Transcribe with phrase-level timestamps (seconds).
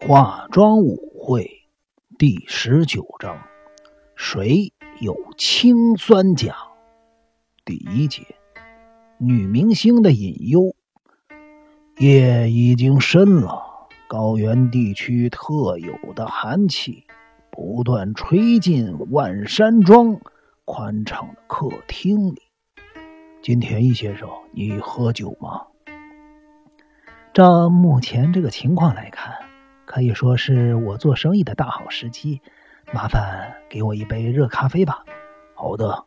[0.00, 1.50] 化妆舞会
[2.18, 3.36] 第十九章：
[4.14, 6.54] 谁有氰酸钾？
[7.64, 8.22] 第一节：
[9.18, 10.72] 女明星的隐忧。
[11.96, 13.60] 夜已经深了，
[14.06, 17.04] 高原地区特有的寒气
[17.50, 20.20] 不断吹进万山庄
[20.64, 22.40] 宽敞的客厅里。
[23.42, 25.66] 金田一先生，你喝酒吗？
[27.34, 29.47] 照目前这个情况来看。
[29.88, 32.42] 可以说是我做生意的大好时机，
[32.92, 35.02] 麻烦给我一杯热咖啡吧。
[35.54, 36.04] 好的。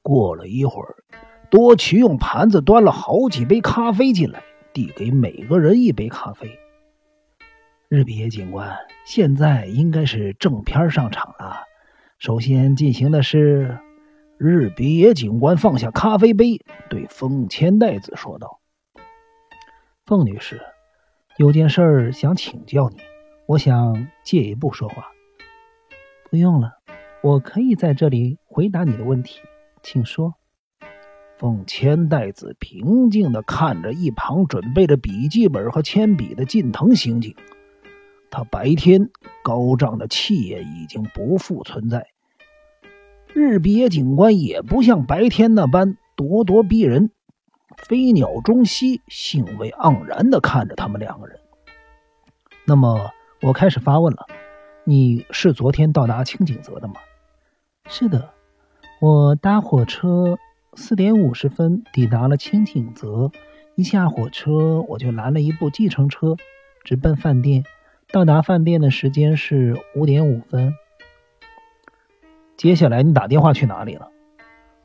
[0.00, 0.96] 过了一会儿，
[1.50, 6.58] 多奇用盘子端了好几杯咖啡进来，递给每个人一杯咖啡。
[7.88, 11.64] 日比野警官，现在应该是正片上场了。
[12.18, 13.78] 首先进行的是，
[14.38, 18.60] 日比野警官放下咖啡杯，对丰千代子说道
[20.06, 20.58] ：“凤女士。”
[21.38, 22.96] 有件事儿想请教你，
[23.46, 25.08] 我想借一步说话。
[26.30, 26.78] 不用了，
[27.22, 29.40] 我可以在这里回答你的问题，
[29.82, 30.32] 请说。
[31.36, 37.34] 奉千代子平静地看着一旁准备着笔记本和铅笔的近藤刑警，
[38.30, 39.10] 他白天
[39.44, 42.06] 高涨的气焰已经不复存在。
[43.34, 47.10] 日比野警官也不像白天那般咄咄逼人。
[47.78, 51.38] 飞鸟中西兴味盎然地看着他们两个人。
[52.66, 54.26] 那么，我开始发问了：
[54.84, 56.94] 你是昨天到达清景泽的吗？
[57.88, 58.30] 是的，
[59.00, 60.38] 我搭火车
[60.74, 63.30] 四点五十分抵达了清景泽。
[63.76, 66.36] 一下火车，我就拦了一部计程车，
[66.82, 67.64] 直奔饭店。
[68.10, 70.74] 到达饭店的时间是五点五分。
[72.56, 74.10] 接下来，你打电话去哪里了？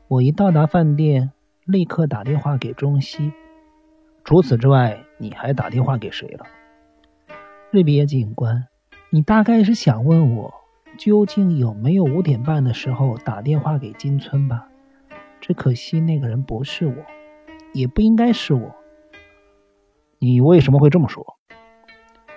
[0.08, 1.32] 我一到达饭店。
[1.64, 3.32] 立刻打电话给中西。
[4.24, 6.46] 除此之外，你还打电话给谁了？
[7.70, 8.66] 瑞比耶警官，
[9.10, 10.52] 你大概是想问我，
[10.98, 14.68] 究竟有没有五点半的时候打电话给金村吧？
[15.40, 16.94] 只可惜那个人不是我，
[17.72, 18.74] 也不应该是我。
[20.18, 21.36] 你为什么会这么说？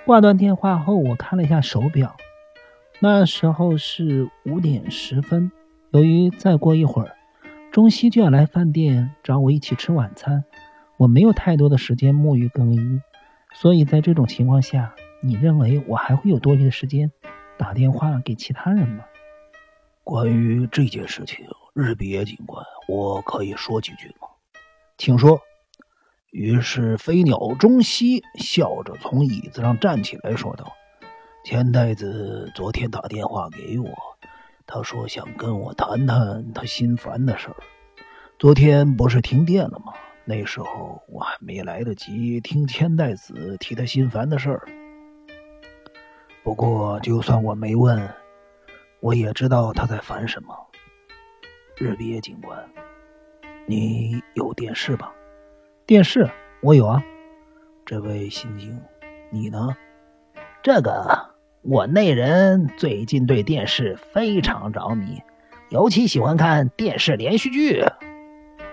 [0.06, 2.16] 挂断电话后，我看了一下手表，
[3.00, 5.52] 那时候是五点十分。
[5.92, 7.15] 由于再过一会儿。
[7.76, 10.46] 中西就要来饭店找我一起吃晚餐，
[10.96, 13.02] 我没有太多的时间沐浴更衣，
[13.54, 17.12] 所以在这种情况下，你认为我还会有多余的时间
[17.58, 19.04] 打电话给其他人吗？
[20.06, 24.30] 关于这件事情，日比野警官，我可以说几句吗？
[24.98, 25.42] 请说。
[26.32, 30.72] 于是飞鸟中西笑着从椅子上站起来说道
[31.44, 33.90] ：“千代子昨天打电话给我。”
[34.68, 37.56] 他说想跟我谈谈他心烦的事儿。
[38.38, 39.94] 昨天不是停电了吗？
[40.28, 44.68] 那时候我还没来得及听千代子提他心烦的事儿。
[46.44, 48.12] 不过就算我没问，
[49.02, 50.56] 我也知道他在烦什么。
[51.78, 52.58] 日比野警官，
[53.68, 55.14] 你有电视吧？
[55.86, 56.28] 电视
[56.62, 57.04] 我有啊。
[57.86, 58.82] 这位刑警，
[59.30, 59.76] 你呢？
[60.64, 61.35] 这个。
[61.68, 65.20] 我那人最近对电视非常着迷，
[65.72, 67.84] 尤其喜欢看电视连续剧。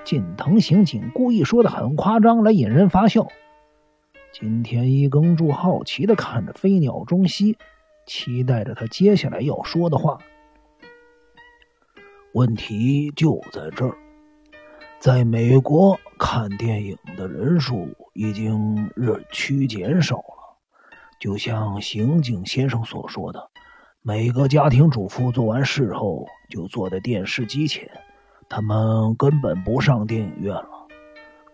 [0.05, 3.27] 近藤刑警故意说的很夸张，来引人发笑。
[4.31, 7.57] 金田一耕助好奇的看着飞鸟中西，
[8.07, 10.19] 期待着他接下来要说的话。
[12.35, 13.97] 问题就在这儿，
[14.99, 20.42] 在美国看电影的人数已经日趋减少了。
[21.23, 23.49] 就像刑警先生所说的，
[24.03, 27.89] 每个家庭主妇做完事后就坐在电视机前，
[28.49, 30.89] 他们根本不上电影院了。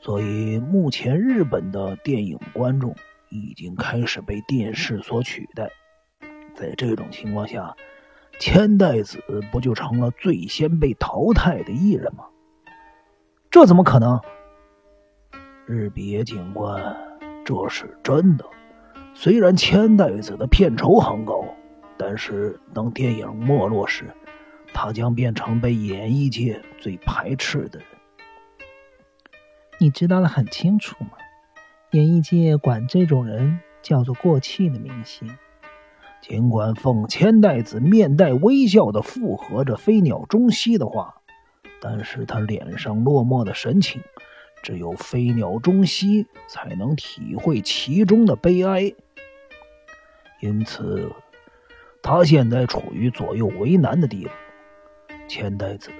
[0.00, 2.96] 所以，目前日本的电影观众
[3.28, 5.68] 已经开始被电视所取代。
[6.56, 7.76] 在这种情况下，
[8.40, 12.24] 千代子不就成了最先被淘汰的艺人吗？
[13.50, 14.18] 这怎么可能？
[15.66, 16.96] 日比野警官，
[17.44, 18.46] 这是真的。
[19.20, 21.44] 虽然千代子的片酬很高，
[21.96, 24.04] 但是当电影没落时，
[24.72, 27.88] 他将变成被演艺界最排斥的人。
[29.80, 31.10] 你知道的很清楚吗？
[31.90, 35.28] 演艺界管这种人叫做过气的明星。
[36.22, 41.16] 尽管凤千代子面带微笑的附和着飞鸟中西的话，
[41.80, 44.00] 但是他脸上落寞的神情，
[44.62, 48.94] 只有飞鸟中西才能体会其中的悲哀。
[50.40, 51.10] 因此，
[52.02, 54.30] 他现在处于左右为难的地步。
[55.26, 55.90] 千代子，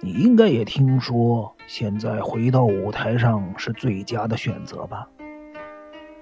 [0.00, 5.08] 你应该也听说，现在回到舞台上是最佳的选择吧？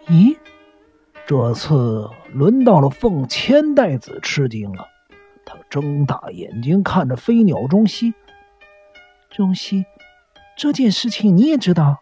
[0.07, 0.37] 咦，
[1.27, 4.87] 这次轮到了凤千代子吃惊了，
[5.47, 8.13] 他睁大眼睛看着飞鸟中西。
[9.31, 9.85] 中西，
[10.59, 11.99] 这件事情你也知道？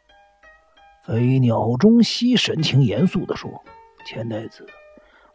[1.05, 3.63] 飞鸟中西神情严肃地说
[4.05, 4.67] ：“千代子，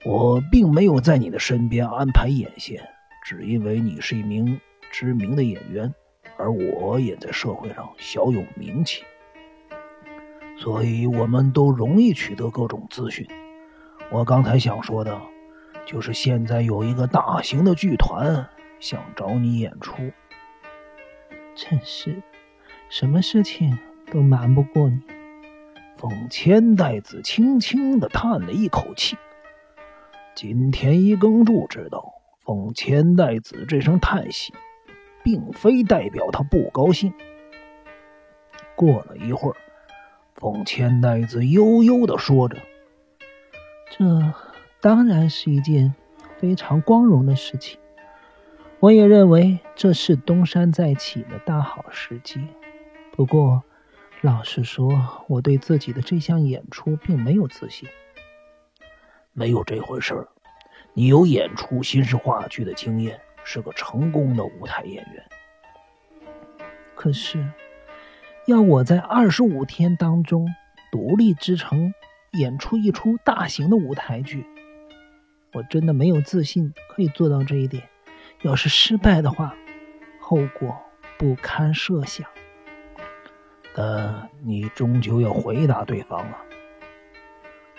[0.06, 2.84] 我并没有在你的身边安排眼线，
[3.24, 4.60] 只因为你是一名
[4.92, 5.94] 知名的演员，
[6.38, 9.04] 而我也在社会上小有名气，
[10.58, 13.26] 所以我们都容易取得各种资讯。
[14.12, 15.22] 我刚才想说的，
[15.86, 18.46] 就是现在有一个大型的剧团
[18.82, 19.96] 想找你演出。
[21.56, 22.22] 真是，
[22.90, 23.78] 什么事情
[24.12, 25.00] 都瞒不过你。”
[25.96, 29.16] 凤千代子轻轻的叹了一口气。
[30.36, 34.54] 金田一耕助知道，凤千代子这声叹息，
[35.24, 37.14] 并非代表他不高兴。
[38.76, 39.58] 过了一会儿，
[40.36, 42.58] 凤千代子悠悠的说着
[43.92, 44.34] ：“这
[44.82, 45.94] 当然是一件
[46.38, 47.80] 非常光荣的事情，
[48.80, 52.48] 我也认为这是东山再起的大好时机。
[53.12, 53.64] 不过……”
[54.22, 57.90] 老实说，我对自己的这项演出并没有自信。
[59.34, 60.28] 没有这回事儿，
[60.94, 65.24] 你有演出新式话剧的经验，是个成功的舞台演员。
[66.96, 67.44] 可是，
[68.46, 70.48] 要我在二十五天当中
[70.92, 71.94] 独立支撑
[72.34, 74.46] 演出一出大型的舞台剧，
[75.52, 77.90] 我真的没有自信可以做到这一点。
[78.44, 79.56] 要是失败的话，
[80.20, 80.78] 后果
[81.18, 82.28] 不堪设想。
[83.74, 86.46] 但你终究要回答对方啊！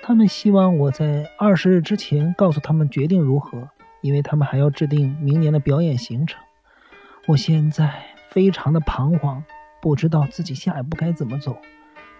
[0.06, 3.70] 他们希望我在二十日之前告诉他们决定如何，
[4.02, 6.38] 因为他们还要制定明年的表演行程。
[7.26, 9.42] 我现在非常的彷徨，
[9.80, 11.56] 不知道自己下一步该怎么走，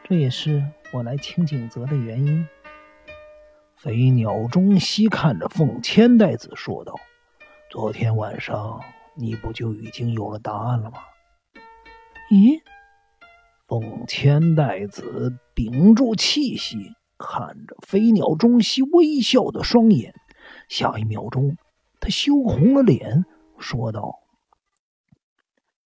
[0.02, 0.64] 这也是
[0.94, 2.48] 我来清景泽的原因。
[3.76, 6.94] 飞鸟中西看着凤千代子说道
[7.68, 8.80] ：“昨天晚上
[9.14, 11.00] 你不就已经有了答案了吗？”
[12.32, 12.62] 咦？
[13.68, 20.14] 凤千代子屏住气息，看着飞鸟中西微笑的双眼。
[20.68, 21.56] 下一秒钟，
[22.00, 23.24] 他羞红了脸，
[23.58, 24.20] 说道：“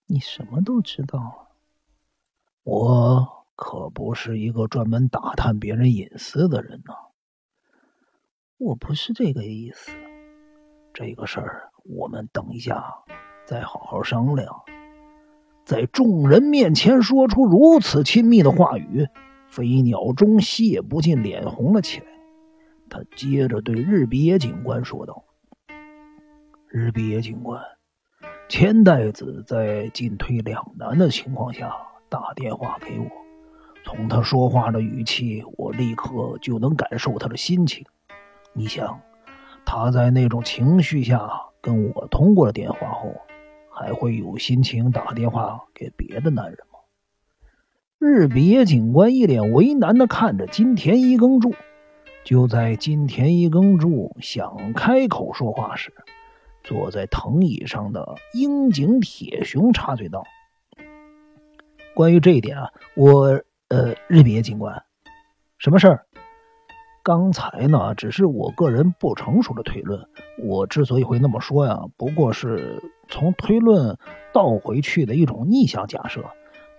[0.06, 1.48] 你什么都知道了？
[2.64, 6.94] 我可不是一个专门打探别人隐私的人呐。
[8.56, 9.90] 我不是这个意思。
[10.92, 12.84] 这个事儿，我们等一下
[13.46, 14.62] 再好好商量。”
[15.64, 19.06] 在众人面前说出如此亲密的话语，
[19.48, 22.06] 飞鸟中西也不禁脸红了起来。
[22.88, 25.24] 他接着对日比野警官说道
[26.68, 27.62] ：“日比野警官，
[28.48, 31.74] 千代子在进退两难的情况下
[32.08, 33.06] 打电话给我，
[33.84, 37.84] 从他说话的语气，我立刻就能感受他的心情。
[38.52, 39.00] 你想，
[39.64, 41.28] 他在那种情绪下
[41.60, 43.14] 跟我通过了电话后。”
[43.70, 46.58] 还会有心情打电话给别的男人？
[48.00, 51.52] 日比野警官一脸为难的看着金田一耕助。
[52.24, 55.92] 就在金田一耕助想开口说话时，
[56.62, 60.22] 坐在藤椅上的樱井铁雄插嘴道
[61.92, 63.40] ：“关于这一点啊，我……
[63.66, 64.80] 呃，日比野警官，
[65.58, 66.06] 什么事儿？”
[67.02, 70.00] 刚才呢，只是我个人不成熟的推论。
[70.44, 73.98] 我之所以会那么说呀，不过是从推论
[74.32, 76.24] 倒回去的一种逆向假设。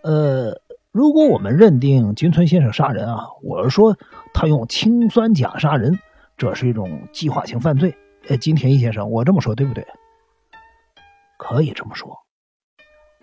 [0.01, 3.95] 呃，如果我们认定金村先生杀人啊，我是说
[4.33, 5.99] 他用氰酸钾杀人，
[6.35, 7.95] 这是一种计划性犯罪。
[8.27, 9.85] 呃，金田一先生，我这么说对不对？
[11.37, 12.17] 可以这么说，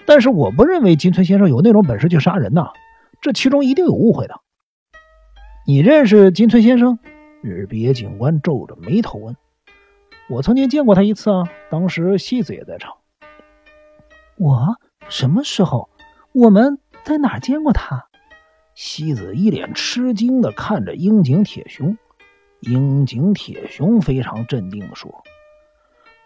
[0.07, 2.71] 但是我不认为金村先生有那种本事去杀人呐，
[3.21, 4.41] 这其中一定有误会的。
[5.67, 7.01] 你认识金村先生？
[7.43, 9.37] 日比野警官皱着眉头问。
[10.31, 12.95] 我曾经见过他一次啊，当时西子也在场。
[14.39, 14.77] 我
[15.09, 15.91] 什么时候？
[16.33, 18.09] 我们在哪儿见过他？
[18.75, 21.97] 西子一脸吃惊的看着樱井铁雄。
[22.63, 25.23] 樱井铁雄非常镇定的说：“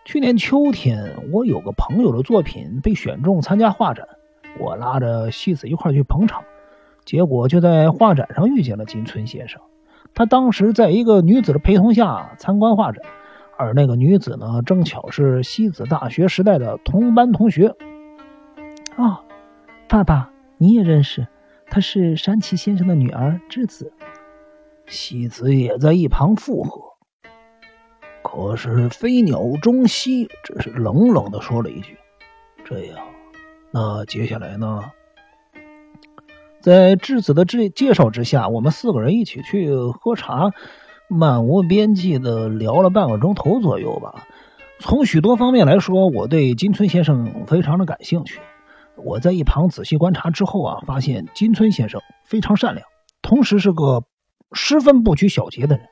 [0.07, 4.09] 去年秋天，我有个朋友的作品被选中参加画展，
[4.59, 6.43] 我拉着西子一块去捧场。”
[7.05, 9.61] 结果就在画展上遇见了金村先生，
[10.15, 13.05] 他当时在一个女子的陪同下参观画展，
[13.59, 17.75] 而那个女子呢，正巧是西子大学时代的同班同学。
[18.97, 19.21] 啊，
[19.91, 20.31] 爸爸，
[20.63, 21.27] 你也认识，
[21.71, 23.95] 她是山崎先生的女儿智子。
[24.87, 26.83] 西子也在一旁附和。
[28.23, 31.97] 可是飞鸟中西只是冷冷的说了一句
[32.63, 32.99] ：“这样，
[33.71, 34.91] 那接下来呢？”
[36.61, 40.51] 在智子的介介绍之下，我们四个人一起去喝茶。
[41.09, 44.27] 漫无边际的聊了半个钟头左右吧。
[44.79, 48.41] 从许多方面来说，我对金村先生非常的感兴趣。
[49.05, 52.87] 我在一旁仔细观察之后啊，发现金村先生非常善良，
[53.23, 54.05] 同时是个
[54.53, 55.87] 十分不拘小节的人。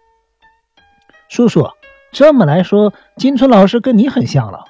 [1.28, 1.68] 叔叔，
[2.12, 4.64] 这么来说，金村老师跟你很像了。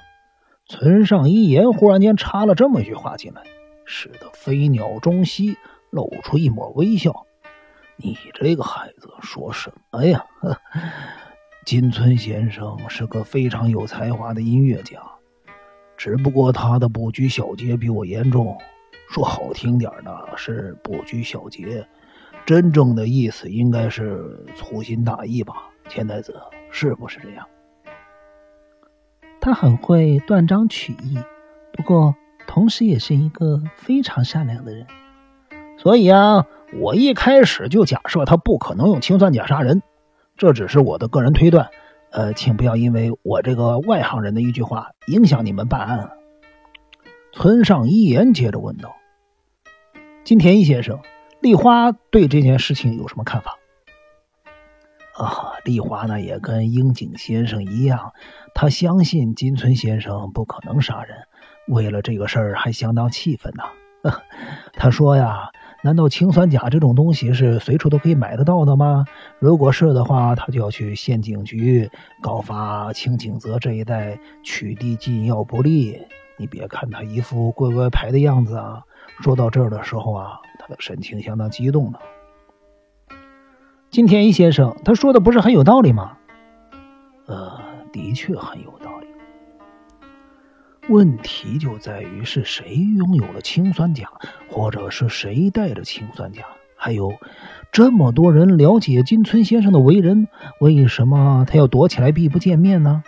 [0.65, 3.41] 村上一言忽然间插了这么一句话进来，
[3.85, 5.57] 使得飞鸟中西
[5.89, 7.25] 露出一抹微笑。
[7.95, 10.23] 你这个孩子说什么呀？
[11.65, 15.01] 金村先生是个非常有才华的音乐家，
[15.99, 18.57] 只不过他的不拘小节比我严重。
[19.09, 21.85] 说好听点的是不拘小节，
[22.45, 25.69] 真正的意思应该是粗心大意吧？
[25.89, 26.39] 千代子
[26.71, 27.45] 是不是这样？
[29.41, 31.17] 他很会断章取义，
[31.73, 32.15] 不过
[32.47, 34.87] 同时也是一个非常善良的人。
[35.77, 36.45] 所以啊，
[36.79, 39.81] 我一开始就假设他不可能用氰酸钾杀人。
[40.37, 41.69] 这只是我的个人推断，
[42.11, 46.09] 呃，请不要因为我这个外行人的一句话影响你们办案。
[47.31, 48.95] 村上一言接着问道
[50.25, 50.99] ：“金田一先生，
[51.41, 53.57] 丽花对这件事情有什么看法？”
[55.15, 58.13] 啊，丽花呢也跟樱井先生一样，
[58.55, 61.15] 他相信金村先生不可能杀人，
[61.67, 63.63] 为了这个事儿还相当气愤呢。
[64.73, 65.49] 他说呀。
[65.81, 69.05] 难道氰酸钾这种东西是随处都可以买得到的吗？
[69.39, 71.89] 如果是的话，他就要去县警局
[72.21, 75.99] 告发清井泽这一带取缔禁药不力。
[76.37, 78.83] 你别看他一副乖乖牌的样子啊，
[79.21, 81.99] 说到这儿的时候啊，他的神情相当激动了。
[83.89, 86.17] 金田一先生，他说的不是很有道理吗？
[87.25, 87.59] 呃，
[87.91, 88.98] 的确很有道理。
[90.89, 94.09] 问题就在于是谁拥有了氰酸钾，
[94.49, 96.43] 或者是谁带着氰酸钾？
[96.75, 97.13] 还有
[97.71, 100.27] 这么多人了解金村先生的为人，
[100.59, 103.03] 为什么他要躲起来避不见面呢？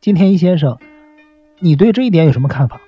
[0.00, 0.78] 金田一先生，
[1.60, 2.80] 你对这一点有什么看法？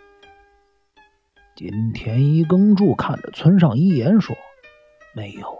[1.54, 4.36] 金田一耕助看着村上一言说
[5.16, 5.58] ：“没有，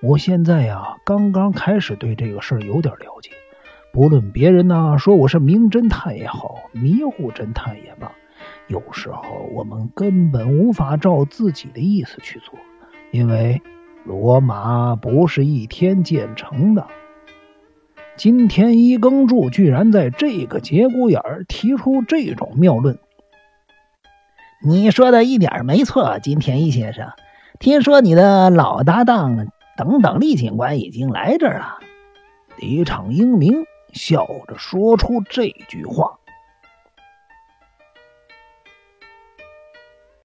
[0.00, 3.30] 我现在呀，刚刚开始对这个事儿有点了解。”
[3.96, 8.12] 不论别人呢说我是名侦探也好，迷糊侦探也罢，
[8.66, 9.22] 有时候
[9.54, 12.58] 我们根本无法照自己的意思去做，
[13.10, 13.62] 因为
[14.04, 16.86] 罗马不是一天建成的。
[18.18, 22.98] 金田一耕助居然在这个节骨眼儿提出这种谬论，
[24.62, 27.08] 你说的一点没错，金田一先生。
[27.58, 31.78] 听说你的老搭档等等厉警官已经来这儿了，
[32.58, 33.64] 李场英明。
[33.96, 36.18] 笑着说出这句话。